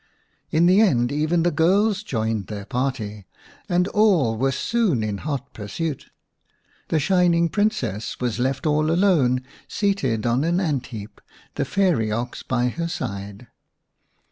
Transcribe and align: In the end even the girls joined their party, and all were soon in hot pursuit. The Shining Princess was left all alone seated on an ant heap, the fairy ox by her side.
In 0.49 0.65
the 0.65 0.81
end 0.81 1.11
even 1.11 1.43
the 1.43 1.51
girls 1.51 2.01
joined 2.01 2.47
their 2.47 2.65
party, 2.65 3.27
and 3.69 3.87
all 3.89 4.35
were 4.35 4.51
soon 4.51 5.03
in 5.03 5.19
hot 5.19 5.53
pursuit. 5.53 6.09
The 6.87 6.97
Shining 6.99 7.49
Princess 7.49 8.19
was 8.19 8.39
left 8.39 8.65
all 8.65 8.89
alone 8.89 9.43
seated 9.67 10.25
on 10.25 10.43
an 10.43 10.59
ant 10.59 10.87
heap, 10.87 11.21
the 11.53 11.65
fairy 11.65 12.11
ox 12.11 12.41
by 12.41 12.69
her 12.69 12.87
side. 12.87 13.49